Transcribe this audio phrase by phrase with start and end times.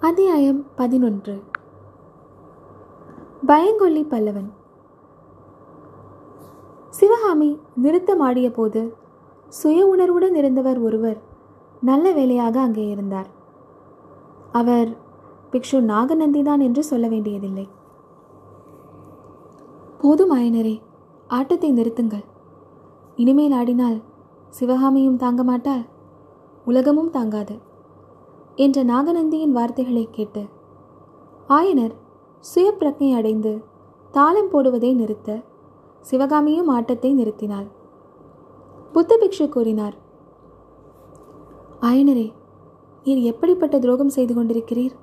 [0.00, 1.42] அத்தியாயம் பதினொன்று.
[3.46, 4.48] பயங்கொல்லி பல்லவன்.
[6.90, 8.94] சிவகாமி நிறுத்தமாடிய போது
[9.48, 11.22] சுய உணர்வுடன் இருந்தவர் ஒருவர்
[11.80, 13.26] நல்ல வேலையாக அங்கே இருந்தார்.
[14.52, 14.88] அவர்
[15.52, 17.68] பிக்ஷு நாகநந்திதான் என்று சொல்ல வேண்டியதில்லை.
[20.00, 20.80] போதும் ஆயனரே
[21.28, 22.24] ஆட்டத்தை நிறுத்துங்கள்.
[23.16, 24.02] இனிமேல் ஆடினால்
[24.48, 25.84] சிவகாமியும் தாங்க மாட்டாள்
[26.64, 27.65] உலகமும் தாங்காது.
[28.56, 30.42] என்ற நாகநந்தியின் வார்த்தைகளை கேட்டு
[31.48, 31.94] ஆயனர்
[32.44, 33.52] சுயப்பிரக்ஞை அடைந்து
[34.14, 35.30] தாளம் போடுவதை நிறுத்த
[36.00, 37.66] சிவகாமியும் ஆட்டத்தை நிறுத்தினாள்.
[38.92, 39.96] புத்த பிக்ஷு கூறினார்
[41.80, 42.26] ஆயனரே
[43.06, 44.94] நீர் எப்படிப்பட்ட துரோகம் செய்து கொண்டிருக்கிறீர்?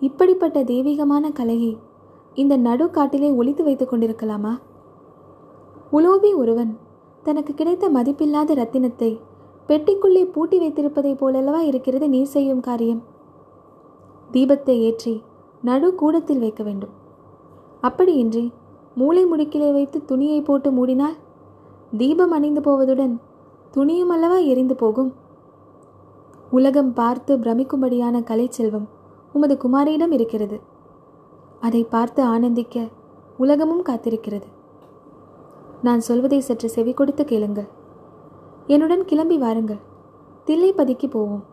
[0.00, 1.72] இப்படிப்பட்ட தெய்வீகமான கலையை
[2.36, 4.52] இந்த நடுக்காட்டிலே ஒளித்து வைத்துக் கொண்டிருக்கலாமா?
[5.92, 6.72] உலோபி ஒருவன்
[7.22, 9.10] தனக்கு கிடைத்த மதிப்பில்லாத ரத்தினத்தை
[9.72, 13.02] பெட்டிக்குள்ளே பூட்டி வைத்திருப்பதைப் போலல்லவா இருக்கிறது நீர் செய்யும் காரியம்?
[14.32, 15.22] தீபத்தை ஏற்றி
[15.62, 16.90] நடு கூடத்தில் வைக்க வேண்டும்.
[17.82, 18.52] அப்படியின்றி
[18.94, 21.16] மூளை முடுக்கிலே வைத்து துணியை போட்டு மூடினால்
[21.96, 23.20] தீபம் அணிந்து போவதுடன்
[23.76, 25.12] துணியும் அல்லவா எரிந்து போகும்?
[26.50, 28.88] உலகம் பார்த்து பிரமிக்கும்படியான கலைச்செல்வம்
[29.32, 30.60] உமது குமாரியிடம் இருக்கிறது.
[31.60, 32.88] அதை பார்த்து ஆனந்திக்க
[33.36, 34.48] உலகமும் காத்திருக்கிறது.
[35.82, 37.80] நான் சொல்வதை சற்று செவி கொடுத்து கேளுங்கள்.
[38.66, 39.80] என்னுடன் கிளம்பி வாருங்கள்.
[40.46, 41.44] தில்லைப்பதிக்கு போவோம்.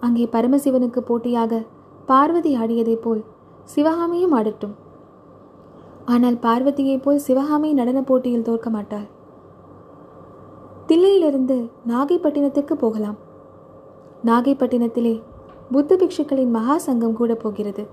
[0.00, 1.62] அங்கே பரமசிவனுக்கு போட்டியாக
[2.06, 3.24] பார்வதி ஆடியதைப் போல்
[3.64, 4.74] சிவகாமியும் ஆடட்டும்.
[6.04, 9.06] ஆனால் பார்வதியைப் போல் சிவகாமி நடன போட்டியில் தோற்க மாட்டாள்.
[10.86, 13.16] தில்லையிலிருந்து நாகைப்பட்டினத்துக்கு போகலாம்.
[14.24, 15.22] நாகைப்பட்டினத்திலே
[15.70, 17.86] புத்த பிக்ஷுக்களின் மகா சங்கம் கூட போகிறது.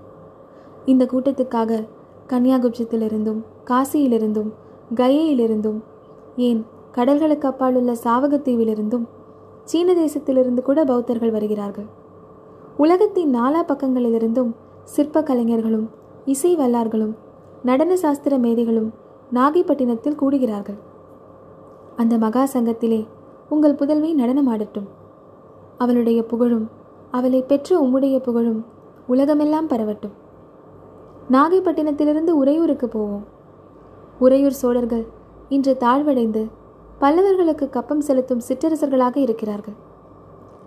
[0.84, 1.88] இந்த கூட்டத்துக்காக
[2.28, 4.52] கன்னியாகுப்சத்திலிருந்தும் காசியிலிருந்தும்
[4.94, 5.80] கயையிலிருந்தும்
[6.36, 6.64] ஏன்
[6.96, 9.04] கடல்களுக்கு அப்பால் உள்ள சாவகத்தீவிலிருந்தும்
[9.64, 11.84] சீன தேசத்திலிருந்து கூட பௌத்தர்கள் வருகிறார்கள்.
[12.76, 14.50] உலகத்தின் நாலா பக்கங்களிலிருந்தும்
[14.84, 15.90] சிற்ப கலைஞர்களும்
[16.24, 17.14] இசை வல்லார்களும்
[17.62, 18.92] நடன சாஸ்திர மேதைகளும்
[19.34, 20.78] நாகைப்பட்டினத்தில் கூடுகிறார்கள்.
[21.96, 23.06] அந்த மகா சங்கத்திலே
[23.48, 24.88] உங்கள் புதல்வி நடனமாடட்டும்.
[25.78, 26.68] அவளுடைய புகழும்
[27.10, 28.64] அவளை பெற்ற உம்முடைய புகழும்
[29.06, 30.14] உலகமெல்லாம் பரவட்டும்.
[31.30, 33.24] நாகைப்பட்டினத்திலிருந்து உறையூருக்கு போவோம்.
[34.18, 35.06] உறையூர் சோழர்கள்
[35.48, 36.44] இன்று தாழ்வடைந்து
[37.00, 39.76] பல்லவர்களுக்கு கப்பம் செலுத்தும் சிற்றரசர்களாக இருக்கிறார்கள்.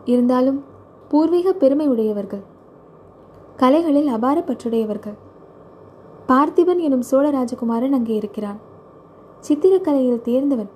[0.05, 0.59] இருந்தாலும்
[1.11, 2.43] பூர்வீக பெருமை உடையவர்கள்
[3.61, 5.17] கலைகளில் அபார பற்றுடையவர்கள்.
[6.29, 8.59] பார்த்திபன் எனும் சோழ ராஜகுமாரன் அங்கே இருக்கிறான்.
[9.47, 10.71] சித்திரக்கலையில் தேர்ந்தவன்.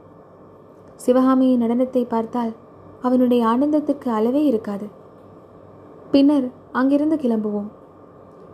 [0.95, 2.53] சிவகாமியின் நடனத்தை பார்த்தால்
[3.01, 4.87] அவனுடைய ஆனந்தத்துக்கு அளவே இருக்காது.
[6.13, 6.47] பின்னர்
[6.79, 7.69] அங்கிருந்து கிளம்புவோம்.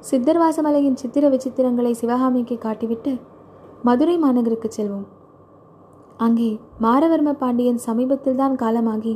[0.10, 3.14] சித்தர்வாசமலையின் சித்திர விசித்திரங்களை சிவகாமிக்கு காட்டிவிட்டு
[3.84, 5.08] மதுரை மாநகருக்கு செல்வோம்.
[6.26, 6.48] அங்கே
[6.84, 9.14] மாரவர்ம பாண்டியன் சமீபத்தில்தான் காலமாகி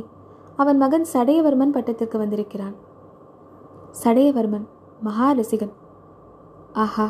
[0.60, 2.74] அவன் மகன் சடையவர்மன் பட்டத்திற்கு வந்திருக்கிறான்.
[4.02, 4.66] சடையவர்மன்
[5.06, 5.72] மகா ரசிகன்
[6.84, 7.06] ஆஹா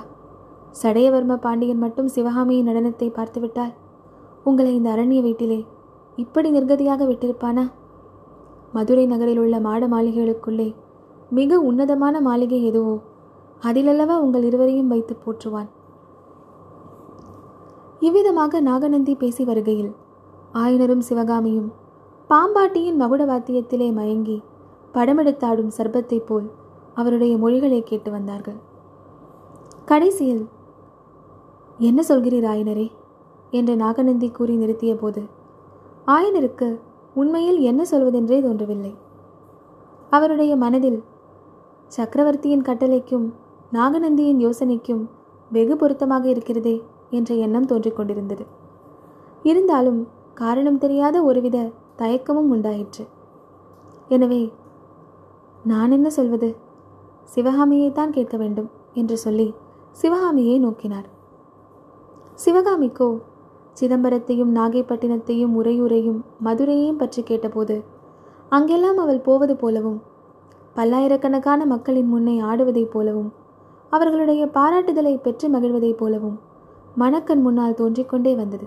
[0.82, 3.74] சடையவர்ம பாண்டியன் மட்டும் சிவகாமியின் நடனத்தை பார்த்துவிட்டால்
[4.48, 5.60] உங்களை இந்த அரண்ய வீட்டிலே
[6.18, 7.64] இப்படி நிர்கதியாக விட்டிருப்பானா?
[8.76, 10.68] மதுரை நகரில் உள்ள மாட மாளிகைகளுக்குள்ளே
[11.38, 12.96] மிக உன்னதமான மாளிகை எதுவோ
[13.68, 15.70] அதிலல்லவா உங்கள் இருவரையும் வைத்து போற்றுவான்.
[18.02, 19.90] இவ்விதமாக நாகநந்தி பேசி வருகையில்
[20.52, 21.68] ஆயனரும் சிவகாமியும்
[22.30, 24.36] பாம்பாட்டியின் மகுட வாத்தியத்திலே மயங்கி
[24.94, 26.48] படமெடுத்தாடும் சர்பத்தைப் போல்
[26.94, 28.58] அவருடைய மொழிகளை கேட்டு வந்தார்கள்.
[29.84, 30.42] கடைசியில்
[31.78, 32.90] என்ன சொல்கிறீர் ஆயனரே?
[33.50, 35.22] என்று நாகநந்தி கூறி நிறுத்திய போது
[36.06, 36.68] ஆயனருக்கு
[37.14, 38.92] உண்மையில் என்ன சொல்வதென்றே தோன்றவில்லை.
[40.10, 41.00] அவருடைய மனதில்
[41.86, 43.26] சக்கரவர்த்தியின் கட்டளைக்கும்
[43.72, 45.02] நாகநந்தியின் யோசனைக்கும்
[45.50, 46.76] வெகு பொருத்தமாக இருக்கிறதே
[47.12, 48.44] என்ற எண்ணம் தோன்றிக் கொண்டிருந்தது.
[49.44, 50.00] இருந்தாலும்
[50.34, 51.58] காரணம் தெரியாத ஒருவித
[52.00, 53.04] தயக்கமும் உண்டாயிற்று.
[54.08, 54.42] எனவே
[55.64, 56.48] நான் என்ன சொல்வது?
[57.34, 59.48] சிவகாமியைத்தான் கேட்க வேண்டும் என்று சொல்லி
[59.96, 61.08] சிவகாமியை நோக்கினார்.
[62.38, 63.10] சிவகாமிக்கோ
[63.76, 67.76] சிதம்பரத்தையும் நாகைப்பட்டினத்தையும் உரையுறையும் மதுரையையும் பற்றி கேட்டபோது
[68.52, 70.00] அங்கெல்லாம் அவள் போவது போலவும்
[70.76, 73.30] பல்லாயிரக்கணக்கான மக்களின் முன்னே ஆடுவதைப் போலவும்
[73.92, 76.36] அவர்களுடைய பாராட்டுதலை பெற்று மகிழ்வதைப் போலவும்
[77.00, 78.66] மணக்கண் முன்னால் தோன்றிக்கொண்டே வந்தது.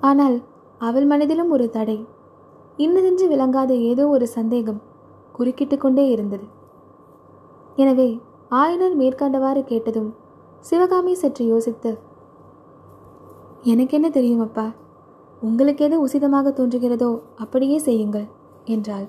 [0.00, 0.36] ஆனால்
[0.80, 1.98] அவள் மனதிலும் ஒரு தடை.
[2.78, 4.80] இன்னதென்று விளங்காத ஏதோ ஒரு சந்தேகம்
[5.36, 6.46] குறுக்கிட்டு கொண்டே இருந்தது.
[7.76, 8.08] எனவே
[8.60, 10.10] ஆயனர் மேற்கண்டவாறு கேட்டதும்
[10.64, 11.90] சிவகாமி சற்று யோசித்து
[13.72, 14.66] எனக்கு என்ன தெரியும் அப்பா?
[15.42, 17.10] உங்களுக்கு எது உசிதமாக தோன்றுகிறதோ
[17.42, 18.28] அப்படியே செய்யுங்கள்
[18.74, 19.06] என்றாள்.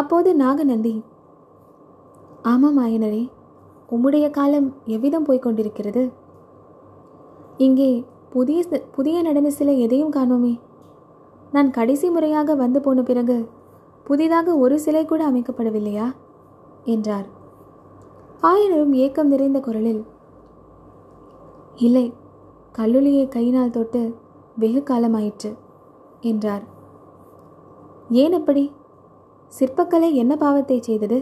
[0.00, 0.94] அப்போது நாகநந்தி
[2.52, 3.22] ஆமாம் ஆயனரே
[3.94, 6.02] உம்முடைய காலம் எவ்விதம் போய்க் கொண்டிருக்கிறது?
[7.64, 7.90] இங்கே
[8.30, 8.60] புதிய
[8.96, 10.52] புதிய நடன சிலை எதையும் காணோமே.
[11.54, 13.36] நான் கடைசி முறையாக வந்து போன பிறகு
[14.06, 16.06] புதிதாக ஒரு சிலை கூட அமைக்கப்படவில்லையா?
[16.84, 17.26] என்றார்.
[18.42, 20.02] ஆயனரும் ஏக்கம் நிறைந்த குரலில்
[21.76, 22.06] இல்லை
[22.78, 24.02] கல்லுளியை கையினால் தொட்டு
[24.56, 25.50] வெகு காலமாயிற்று
[26.30, 26.64] என்றார்.
[28.22, 28.64] ஏன் அப்படி?
[29.52, 31.18] சிற்பக்கலை என்ன பாவத்தை செய்தது?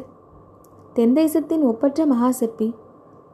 [0.94, 2.68] தென்தேசத்தின் ஒப்பற்ற மகா சிற்பி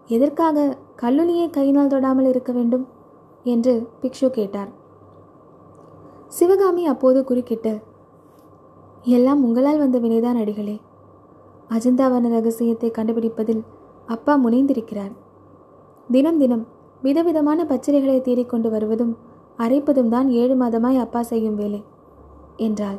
[0.07, 0.67] எதற்காக
[1.03, 2.85] கல்லுளியை கையினால் தொடாமல் இருக்க வேண்டும்?
[3.53, 3.73] என்று
[4.03, 4.71] பிக்ஷு கேட்டார்.
[6.37, 7.73] சிவகாமி அப்போது குறுக்கிட்டு
[9.17, 10.77] எல்லாம் உங்களால் வந்த வினைதான் அடிகளே.
[11.71, 13.63] அஜந்தாவன ரகசியத்தை கண்டுபிடிப்பதில்
[14.15, 15.15] அப்பா முனைந்திருக்கிறார்.
[16.09, 16.65] தினம் தினம்
[17.03, 19.13] விதவிதமான பச்சரிகளை தேடிக்கொண்டு வருவதும்
[19.65, 21.81] அரைப்பதும் தான் ஏழு மாதமாய் அப்பா செய்யும் வேலை
[22.67, 22.99] என்றாள்.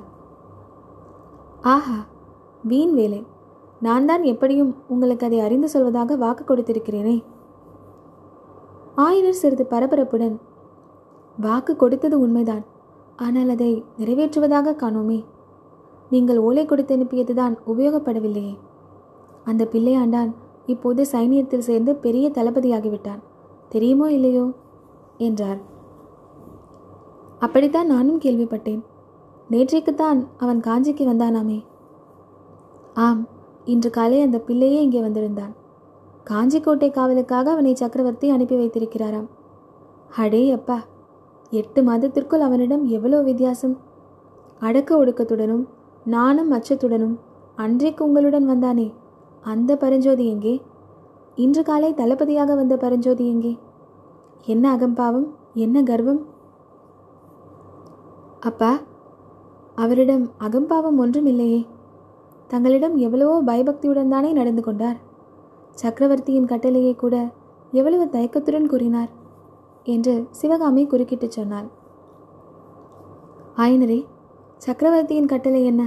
[1.73, 1.97] ஆஹா
[2.71, 3.21] வீண் வேலை.
[3.85, 7.15] நான் தான் எப்படியும் உங்களுக்கு அதை அறிந்து சொல்வதாக வாக்கு கொடுத்திருக்கிறேனே.
[8.97, 10.35] ஆயனர் சிறிது பரபரப்புடன்
[11.37, 12.63] வாக்கு கொடுத்தது உண்மைதான்.
[13.15, 15.25] ஆனால் அதை நிறைவேற்றுவதாக காணோமே.
[16.09, 18.57] நீங்கள் ஓலை கொடுத்து அனுப்பியதுதான் உபயோகப்படவில்லையே.
[19.43, 20.33] அந்த பிள்ளையாண்டான்
[20.65, 23.21] இப்போது சைனியத்தில் சேர்ந்து பெரிய தளபதியாகிவிட்டான்.
[23.69, 24.51] தெரியுமோ இல்லையோ?
[25.17, 25.59] என்றார்.
[27.39, 28.83] அப்படித்தான் நானும் கேள்விப்பட்டேன்.
[29.49, 31.65] நேற்றைக்குத்தான் அவன் காஞ்சிக்கு வந்தானாமே.
[32.93, 33.27] ஆம்
[33.65, 35.53] இன்று காலை அந்த பிள்ளையே இங்கே வந்திருந்தான்.
[36.29, 39.27] காஞ்சிக்கோட்டை காவலுக்காக அவனை சக்கரவர்த்தி அனுப்பி வைத்திருக்கிறாராம்.
[40.21, 40.77] அடே அப்பா
[41.51, 43.75] எட்டு மாதத்திற்குள் அவனிடம் எவ்வளோ வித்தியாசம்?
[44.61, 45.65] அடக்க ஒடுக்கத்துடனும்
[46.15, 47.15] நானும் அச்சத்துடனும்
[47.55, 48.87] அன்றைக்கு உங்களுடன் வந்தானே
[49.43, 50.53] அந்த பரஞ்சோதி எங்கே?
[51.35, 53.53] இன்று காலை தளபதியாக வந்த பரஞ்சோதி எங்கே?
[54.45, 55.27] என்ன அகம்பாவம்
[55.65, 56.21] என்ன கர்வம்?
[58.39, 58.71] அப்பா
[59.75, 61.61] அவரிடம் அகம்பாவம் ஒன்றும் இல்லையே.
[62.47, 64.97] தங்களிடம் எவ்வளவோ பயபக்தியுடன் தானே நடந்து கொண்டார்.
[65.77, 67.15] சக்கரவர்த்தியின் கட்டளையை கூட
[67.71, 69.09] எவ்வளவு தயக்கத்துடன் கூறினார்
[69.83, 71.67] என்று சிவகாமி குறுக்கிட்டு சொன்னாள்.
[73.55, 73.99] ஆயனரே
[74.57, 75.83] சக்கரவர்த்தியின் கட்டளை என்ன?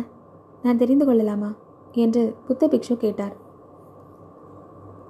[0.62, 1.50] நான் தெரிந்து கொள்ளலாமா?
[1.92, 3.34] என்று புத்த பிக்ஷு கேட்டார்.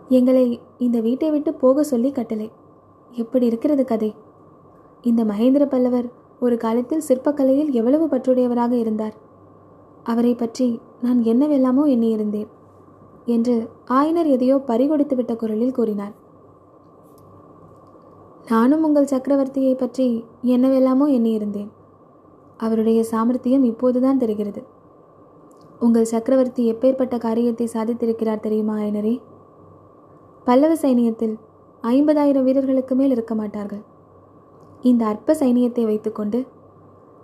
[0.08, 2.48] எங்களை இந்த வீட்டை விட்டு போக சொல்லி கட்டளை.
[3.10, 4.14] எப்படி இருக்கிறது கதை?
[5.02, 6.08] இந்த மகேந்திர பல்லவர்
[6.40, 9.16] ஒரு காலத்தில் சிற்பக்கலையில் எவ்வளவு பற்றுடையவராக இருந்தார்?
[10.02, 12.50] அவரை பற்றி நான் என்னவெல்லாமோ எண்ணியிருந்தேன்.
[13.36, 13.54] என்று
[13.98, 16.14] ஆயனர் எதையோ பறிகொடுத்து விட்ட குரலில் கூறினார்.
[18.52, 20.06] நானும் உங்கள் சக்கரவர்த்தியை பற்றி
[20.54, 21.70] என்னவெல்லாமோ எண்ணியிருந்தேன்.
[22.64, 24.62] அவருடைய சாமர்த்தியம் இப்போதுதான் தெரிகிறது.
[25.86, 29.14] உங்கள் சக்கரவர்த்தி எப்பேற்பட்ட காரியத்தை சாதித்திருக்கிறார் தெரியுமா ஆயனரே?
[30.46, 31.36] பல்லவ சைனியத்தில்
[31.84, 33.82] ஐம்பதாயிரம் வீரர்களுக்கு மேல் இருக்க மாட்டார்கள்.
[34.90, 36.38] இந்த அற்ப சைனியத்தை வைத்துக்கொண்டு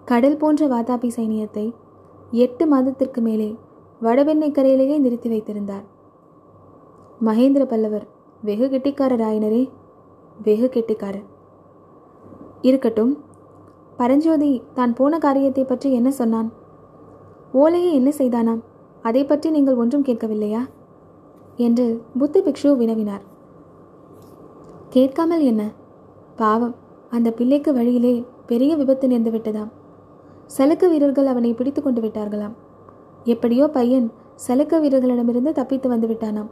[0.06, 1.66] கடல் போன்ற வாதாபி சைனியத்தை
[2.44, 3.50] எட்டு மாதத்திற்கு மேலே
[4.00, 5.84] வடபெண்ணை கரையிலேயே நிறுத்தி வைத்திருந்தார்.
[7.24, 8.04] மகேந்திர பல்லவர்
[8.42, 9.60] வெகு கெட்டிக்காரர் ஆயினரே
[10.46, 11.24] வெகு கெட்டிக்காரர்.
[12.68, 13.12] இருக்கட்டும்
[14.00, 16.48] பரஞ்சோதி தான் போன காரியத்தை பற்றி என்ன சொன்னான்?
[17.62, 18.60] ஓலையை என்ன செய்தானாம்?
[19.02, 20.62] அதை பற்றி நீங்கள் ஒன்றும் கேட்கவில்லையா?
[21.66, 21.86] என்று
[22.20, 23.24] புத்த பிக்ஷு வினவினார்.
[24.96, 25.62] கேட்காமல் என்ன?
[26.42, 26.76] பாவம்
[27.10, 28.14] அந்த பிள்ளைக்கு வழியிலே
[28.52, 29.72] பெரிய விபத்து நேர்ந்து விட்டதாம்.
[30.58, 32.54] சலுக்க வீரர்கள் அவனை பிடித்து கொண்டு விட்டார்களாம்.
[33.24, 34.06] எப்படியோ பையன்
[34.48, 36.50] சலுக்க வீரர்களிடமிருந்து தப்பித்து வந்து விட்டானாம்.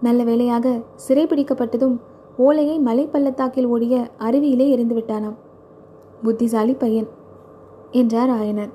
[0.00, 1.96] நல்ல வேளையாக சிறை பிடிக்கப்பட்டதும்
[2.36, 5.36] ஓலையை மலை பள்ளத்தாக்கில் ஓடிய அருவியிலே எரிந்து விட்டானாம்.
[6.22, 7.08] புத்திசாலி பையன்
[7.90, 8.72] என்றார் ஆயனர்.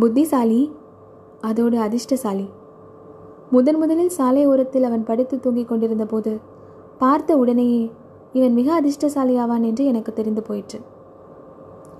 [0.00, 0.60] புத்திசாலி
[1.40, 2.46] அதோடு அதிர்ஷ்டசாலி.
[3.50, 6.32] முதன் முதலில் சாலை ஓரத்தில் அவன் படுத்து தூங்கிக் கொண்டிருந்த போது
[6.98, 7.82] பார்த்த உடனேயே
[8.32, 10.80] இவன் மிக அதிர்ஷ்டசாலியாவான் என்று எனக்கு தெரிந்து போயிற்று.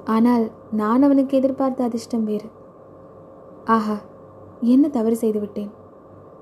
[0.05, 2.49] ஆனால் நான் அவனுக்கு எதிர்பார்த்த அதிர்ஷ்டம் வேறு.
[3.65, 3.97] ஆஹா
[4.75, 5.71] என்ன தவறு செய்துவிட்டேன்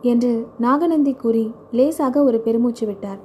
[0.03, 1.45] என்று நாகநந்தி கூறி
[1.79, 3.21] லேசாக ஒரு பெருமூச்சு விட்டார்.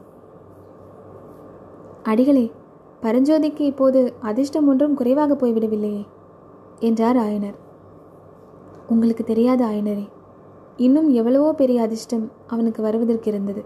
[2.04, 2.46] அடிகளே
[3.04, 6.04] பரஞ்சோதிக்கு இப்போது அதிர்ஷ்டம் ஒன்றும் குறைவாக போய்விடவில்லையே
[6.80, 7.58] என்றார் ஆயனர்.
[8.90, 10.06] உங்களுக்கு தெரியாத ஆயனரே
[10.78, 13.62] இன்னும் எவ்வளவோ பெரிய அதிர்ஷ்டம் அவனுக்கு வருவதற்கு இருந்தது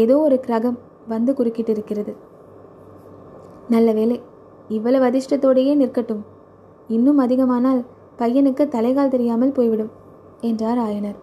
[0.00, 2.12] ஏதோ ஒரு கிரகம் வந்து குறுக்கிட்டு இருக்கிறது
[3.68, 4.16] நல்ல வேலை
[4.68, 6.22] இவ்வளவு அதிர்ஷ்டத்தோடையே நிற்கட்டும்.
[6.88, 7.80] இன்னும் அதிகமானால்
[8.18, 9.92] பையனுக்கு தலைகால் தெரியாமல் போய்விடும்
[10.40, 11.18] என்றார் ஆயனர்.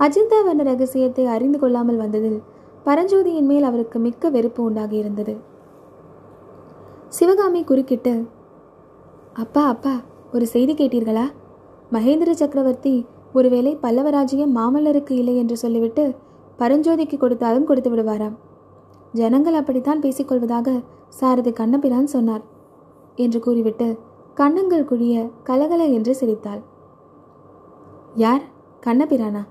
[0.00, 2.42] அஜிந்தா வர்ண ரகசியத்தை அறிந்து கொள்ளாமல் வந்ததில்
[2.84, 5.36] பரஞ்சோதியின் மேல் அவருக்கு மிக்க வெறுப்பு உண்டாகியிருந்தது.
[7.08, 8.26] சிவகாமி குறுக்கிட்டு
[9.32, 9.94] அப்பா அப்பா
[10.32, 11.24] ஒரு செய்தி கேட்டீர்களா?
[11.92, 16.14] மகேந்திர சக்கரவர்த்தி ஒருவேளை பல்லவராஜ்யம் மாமல்லருக்கு இல்லை என்று சொல்லிவிட்டு
[16.58, 18.36] பரஞ்சோதிக்கு கொடுத்தாலும் கொடுத்து விடுவாராம்.
[19.12, 22.44] ஜனங்கள் அப்படித்தான் பேசிக்கொள்வதாக சாரதி கண்ணபிரான் சொன்னார்
[23.16, 23.98] என்று கூறிவிட்டு
[24.34, 26.62] கண்ணங்கள் குழிய கலகல என்று சிரித்தாள்.
[28.14, 28.42] யார்?
[28.86, 29.42] கண்ணபிரானா?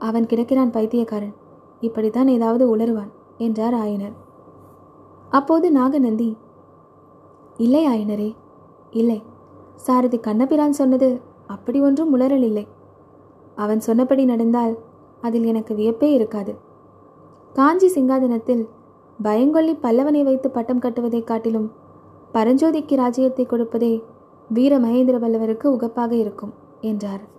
[0.00, 1.34] அவன் கிடக்கிறான் பைத்தியக்காரன்.
[1.80, 4.12] இப்படித்தான் ஏதாவது உளருவான் என்றார் ஆயனர்.
[5.30, 6.36] அப்போது நாகநந்தி
[7.56, 8.34] இல்லை ஆயனரே
[8.90, 9.22] இல்லை.
[9.76, 12.66] சாரதி கண்ணபிரான் சொன்னது அப்படி ஒன்றும் உளறல் இல்லை
[13.54, 14.78] அவன் சொன்னபடி நடந்தால்
[15.20, 16.54] அதில் எனக்கு வியப்பே இருக்காது.
[17.52, 18.68] காஞ்சி சிங்காதனத்தில்
[19.22, 21.72] பயங்கொல்லி பல்லவனை வைத்து பட்டம் கட்டுவதைக் காட்டிலும்
[22.34, 24.02] பரஞ்சோதிக்கு ராஜ்யத்தை கொடுப்பதே
[24.48, 27.38] வீர மகேந்திர பல்லவருக்கு உகப்பாக இருக்கும் என்றார்.